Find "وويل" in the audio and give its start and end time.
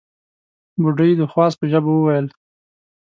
1.93-2.27